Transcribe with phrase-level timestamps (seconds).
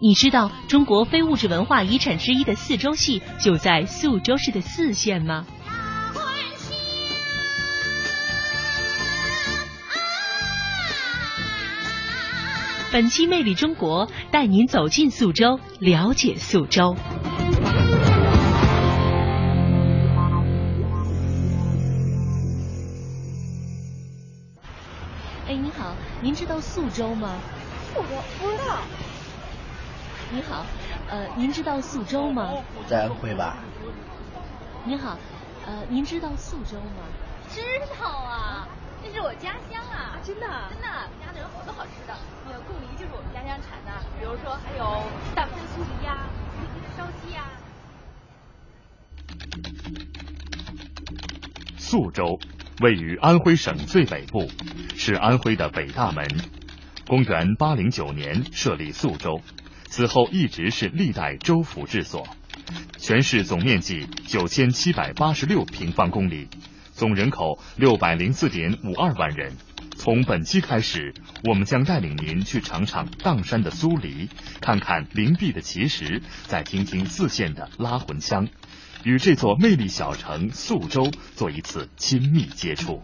[0.00, 5.44] 你知道中国非物质文化遗产之一的四周戏就在宿州市的泗县吗？
[12.92, 16.94] 本期《魅力中国》带您走进宿州，了解宿州。
[25.48, 25.92] 哎，你好，
[26.22, 27.36] 您知道宿州吗？
[27.92, 28.08] 宿州
[28.40, 28.78] 不知道。
[30.30, 30.66] 你好，
[31.08, 32.52] 呃，您知道宿州吗？
[32.86, 33.56] 在安徽吧。
[34.84, 35.16] 您好，
[35.66, 37.02] 呃，您知道宿州吗？
[37.48, 37.62] 知
[37.98, 38.68] 道啊，
[39.02, 40.46] 这是我家乡啊，真的？
[40.68, 42.14] 真的，我们家里有好多好吃的，
[42.46, 45.02] 那个贡梨就是我们家乡产的，比如说还有
[45.34, 46.18] 大番酥梨呀，
[46.94, 47.44] 烧鸡呀。
[51.78, 52.38] 宿州
[52.82, 54.46] 位于安徽省最北部，
[54.94, 56.28] 是安徽的北大门。
[57.06, 59.40] 公元八零九年设立宿州。
[59.90, 62.26] 此后一直是历代州府治所，
[62.98, 66.48] 全市总面积九千七百八十六平方公里，
[66.92, 69.52] 总人口六百零四点五二万人。
[69.96, 71.12] 从本期开始，
[71.44, 74.28] 我们将带领您去尝尝砀山的酥梨，
[74.60, 78.46] 看看灵璧的奇石，再听听泗县的拉魂香，
[79.02, 83.02] 与这座魅力小城宿州做一次亲密接触。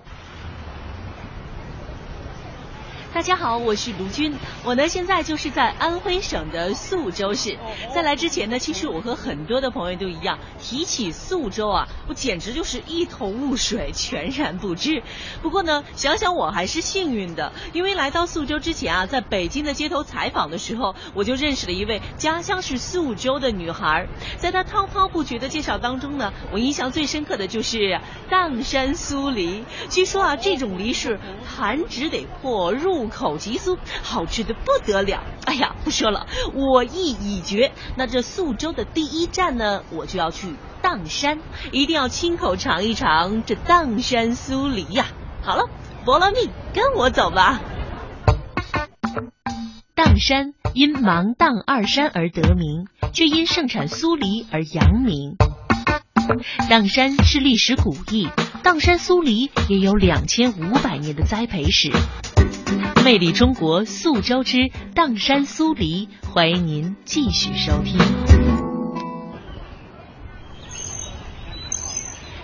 [3.14, 4.34] 大家好，我是卢军，
[4.64, 7.56] 我呢现在就是在安徽省的宿州市。
[7.94, 15.00] 在来之前呢，其实我和很多的朋友都一样，提起宿州啊，我简直就是一头雾水，全然不知。
[15.42, 24.08] 不过呢，想想我还是幸运的，因为来到宿州之前啊，在北京的街头采访的时候，我就认识了一位家乡是宿州的女孩。
[24.38, 29.64] 在她滔滔不绝的介绍当中呢，我印象最深刻的就是砀山酥梨。
[29.88, 31.20] 据说啊，这种梨是
[31.56, 33.03] 弹指得破入。
[33.08, 35.22] 口即酥，好吃的不得了。
[35.44, 37.72] 哎呀，不说了，我意已决。
[37.96, 41.40] 那这宿州的第一站呢，我就要去砀山，
[41.72, 45.06] 一定要亲口尝一尝这砀山酥梨呀。
[45.42, 45.68] 好了，
[46.04, 47.60] 菠萝蜜，跟我走吧。
[49.94, 55.36] 砀山因芒砀二山而得名，却因盛产酥梨而扬名。
[56.68, 58.28] 砀山是历史古意，
[58.62, 61.92] 砀山酥梨也有两千五百年的栽培史。
[63.04, 67.98] 魅力中国宿州之砀山酥梨，欢迎您继续收听。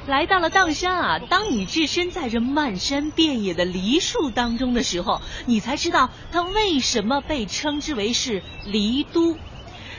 [0.06, 9.38] 来到了砀山啊，当你置身在这漫山遍野的梨树当中的时候，你才知道它为什么被称之为是梨都。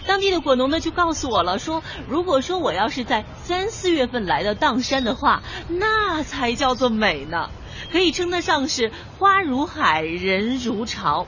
[0.06, 7.50] 当地的果农呢就告诉我了，说如果说我要是在三四月份来到砀山的话，那才叫做美呢。
[7.92, 11.28] 可以称得上是花如海，人如潮。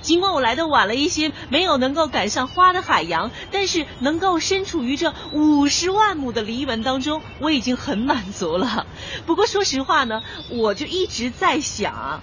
[0.00, 8.86] 尽管我来的晚了一些，没有能够赶上花的海洋，但是能够身处于这五十万亩的梨园当中，我已经很满足了。
[9.26, 12.22] 不过说实话呢，我就一直在想，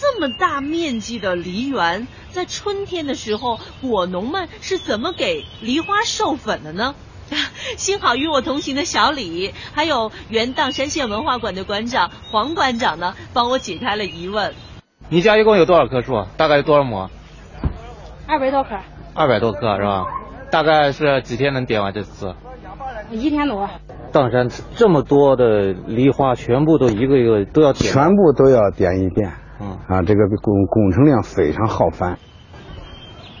[0.00, 6.94] 这么大面积的梨园，在春天的时候，果农们是怎么给梨花授粉的呢？
[7.76, 14.54] 幸好与我同行的小李，还有原砀山县文化馆的馆长黄馆长呢，帮我解开了疑问。
[15.08, 16.26] 你家一共有多少棵树？
[16.36, 17.08] 大概有多少亩？
[18.26, 18.70] 二百多棵。
[19.14, 20.04] 二百多棵是吧？
[20.50, 22.34] 大概是几天能点完这次？
[23.10, 23.68] 一天多。
[24.12, 27.92] 砀山这么多的梨花，全部都一个一个都要点。
[27.92, 29.32] 全部都要点一遍。
[29.60, 32.18] 嗯啊，这个工工程量非常浩繁。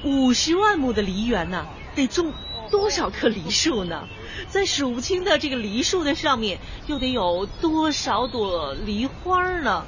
[0.04, 2.32] 五十万亩的梨园呢，得种。
[2.70, 4.08] 多少棵梨树呢？
[4.48, 9.86] 在数不清的这个梨树的上面，又得有多少朵梨花呢？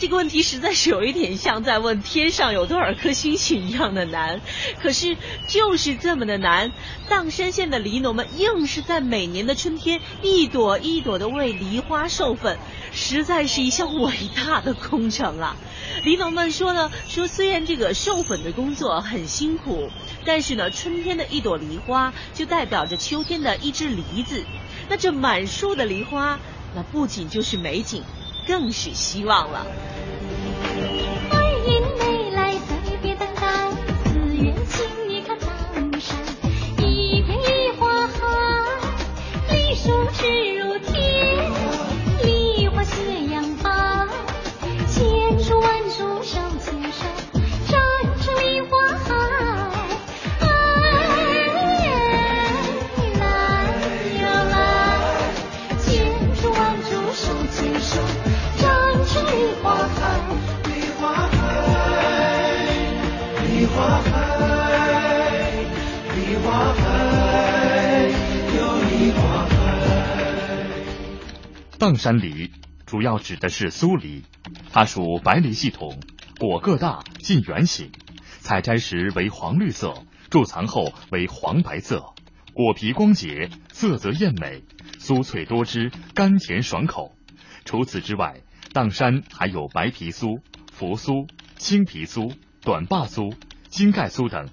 [0.00, 4.40] 这个问题实在是有一点像在问天上有多少颗星星一样的难。
[4.82, 5.14] 可是
[5.46, 6.72] 就是这么的难，
[7.06, 12.58] 砀山县的梨农们硬是在每年的春天一朵一朵的为梨花授粉，
[12.94, 15.54] 实在是一项伟大的工程啊！
[16.02, 19.90] 梨农们说呢，说虽然这个授粉的工作很辛苦。
[20.24, 24.44] 但是呢，春天的一朵梨花就代表着秋天的一只梨子。
[24.88, 26.38] 那这满树的梨花，
[26.74, 28.02] 那不仅就是美景，
[28.46, 29.66] 更是希望了。
[71.80, 72.52] 砀山梨
[72.84, 74.22] 主要指的是苏梨，
[74.70, 75.98] 它属白梨系统，
[76.38, 77.90] 果个大，近圆形，
[78.38, 79.94] 采摘时为黄绿色，
[80.28, 82.12] 贮藏后为黄白色，
[82.52, 84.62] 果皮光洁，色泽艳美，
[84.98, 87.16] 酥脆多汁，甘甜爽口。
[87.64, 88.42] 除此之外，
[88.74, 93.34] 砀山还有白皮酥、扶酥、青皮酥、短把酥、
[93.70, 94.50] 金盖酥等。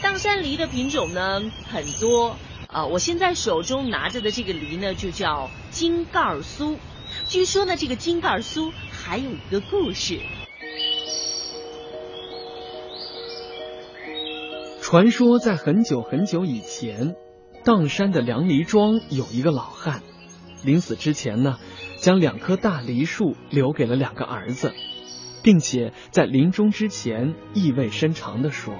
[0.00, 2.38] 砀山梨的品种呢很多，
[2.72, 6.78] 啊，我现在手中拿着的这个梨呢就叫金盖酥。
[7.26, 10.18] 据说呢，这个金盖酥还有一个故事。
[14.80, 17.14] 传说在很久很久以前，
[17.62, 20.02] 砀山的梁梨庄有一个老汉，
[20.64, 21.58] 临死之前呢，
[21.98, 24.72] 将两棵大梨树留给了两个儿子，
[25.42, 28.74] 并且在临终之前意味深长的说：“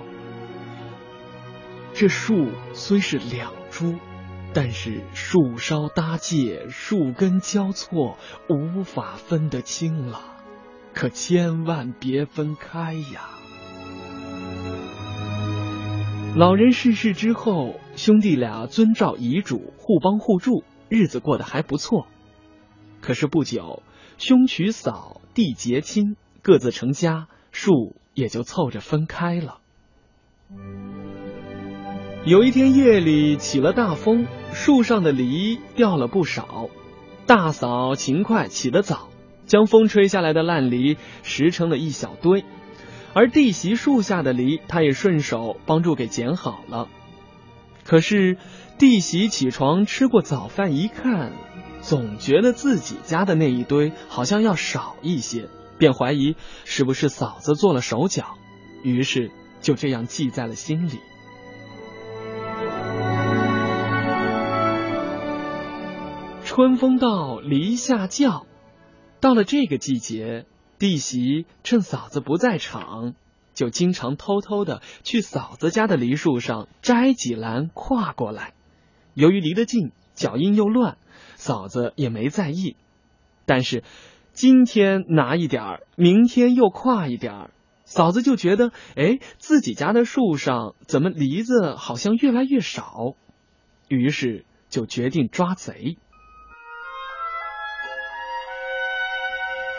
[1.93, 3.97] 这树虽是两株。”
[4.55, 8.19] 但是树梢搭界，树根交错，
[8.51, 10.21] 无法分得清了。
[10.93, 13.31] 可千万别分开呀！
[16.37, 22.07] 老人逝世之后，兄弟俩遵照遗嘱，互帮互助，日子过得还不错。
[23.01, 23.83] 可是不久，
[24.19, 29.61] 兄娶嫂，弟结亲，各自成家，树也就凑着分开了。
[32.25, 36.69] 有一天夜里起了大风，树上的梨掉了不少。
[37.27, 39.09] 大嫂勤快起得早，
[39.47, 42.45] 将风吹下来的烂梨拾成了一小堆，
[43.13, 46.87] 而弟媳树下的梨，她也顺手帮助给捡好了。
[47.85, 48.37] 可是
[48.79, 51.33] 弟媳起床吃过早饭一看，
[51.81, 58.37] 总觉得自己家的那一堆好像要少一些，便怀疑是不是嫂子做了手脚，
[58.85, 61.01] 于是就这样记在了心里。
[66.55, 68.45] 春风到，梨下叫。
[69.21, 70.45] 到了这个季节，
[70.79, 73.15] 弟媳趁嫂子不在场，
[73.55, 78.53] 就经常偷偷的去嫂子家的梨树上摘几篮挎过来。
[79.15, 80.99] 由于离得近，脚印又乱，
[81.37, 82.77] 嫂子也没在意。
[83.47, 83.83] 但是
[84.33, 87.51] 今天拿一点儿，明天又挎一点儿，
[87.87, 93.15] 嫂子就觉得，哎，自己家的树上怎么梨子好像越来越少？
[93.89, 95.97] 于是就决定抓贼。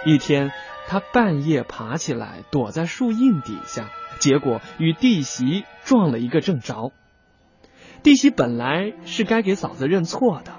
[0.05, 0.51] 一天，
[0.88, 3.89] 他半夜爬起来，躲在树荫底下，
[4.19, 6.91] 结果与弟媳撞了一个正着。
[8.03, 10.53] 弟媳本来是该给嫂子认错的，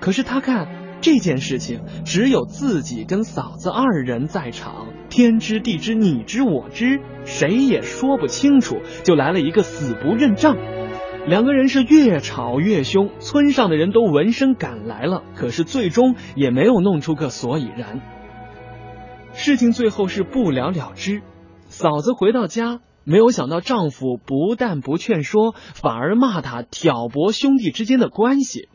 [0.00, 0.68] 可是他看
[1.02, 10.56] 这件事情只有自己跟嫂子二人在场，天知地知你知我知，谁也说不清楚，就来了一个死不认账。
[11.26, 18.00] 两个人是越吵越凶，村上的人都闻声赶来了，可是最终也没有弄出个所以然。
[19.32, 21.22] 事情最后是不了了之。
[21.68, 28.68] 嫂子回到家，没有想到丈夫不但不劝说，反而骂她挑拨兄弟之间的关系。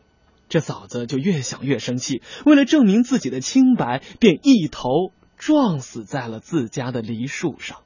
[0.48, 4.88] 这嫂子就越想越生气，为了证明自己的清白，便一头
[5.36, 7.78] 撞死在了自家的梨树上。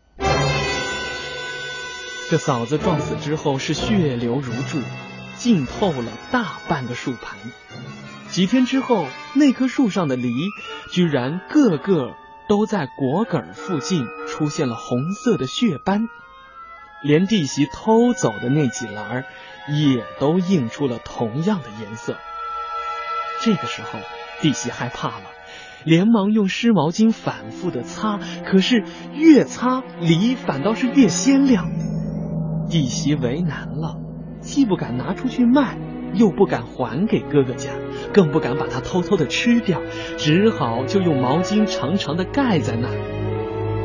[2.31, 4.79] 这嫂子撞死之后是血流如注，
[5.35, 7.37] 浸透了大半个树盘。
[8.29, 10.31] 几天之后，那棵树上的梨
[10.93, 12.15] 居然个个。
[12.51, 16.09] 都在果梗附近出现了红色的血斑，
[17.01, 19.25] 连弟媳偷走的那几篮
[19.69, 22.17] 也都映出了同样的颜色。
[23.41, 24.01] 这个时候，
[24.41, 25.27] 弟媳害怕了，
[25.85, 28.83] 连忙用湿毛巾反复的擦，可是
[29.15, 31.71] 越擦梨反倒是越鲜亮。
[32.69, 33.95] 弟媳为难了，
[34.41, 35.79] 既不敢拿出去卖。
[36.15, 37.71] 又不敢还给哥哥家，
[38.13, 39.81] 更不敢把它偷偷的吃掉，
[40.17, 43.01] 只好就用毛巾长长的盖在那里。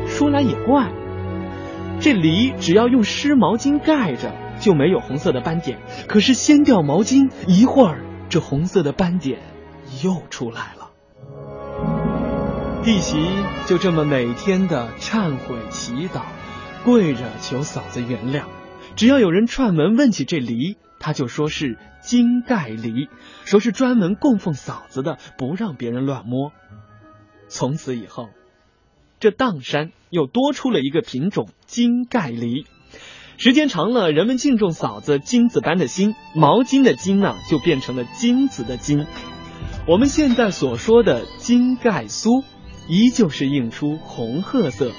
[0.08, 0.90] 说来也怪，
[2.00, 5.78] 这梨只要用湿毛巾盖着，就没有红色的斑点。
[6.06, 9.38] 可是掀掉毛巾，一会儿这红色的斑点
[10.02, 10.90] 又出来了。
[12.82, 13.18] 弟媳
[13.66, 16.20] 就这么每天的忏悔祈祷，
[16.84, 18.44] 跪着求嫂子原谅。
[18.94, 21.78] 只要有人串门问起这梨，他就说是。
[22.02, 23.08] 金盖梨，
[23.44, 26.52] 说是专门供奉嫂子的，不让别人乱摸。
[27.48, 28.28] 从此以后，
[29.18, 32.64] 这砀山又多出了一个品种金盖梨。
[33.38, 39.04] 时间长了，人们敬重嫂子金子般的心，毛巾的巾呢，就变成了金子的金。
[39.88, 42.44] 我们现在所说的金盖酥，
[42.88, 44.92] 依旧是映出红褐色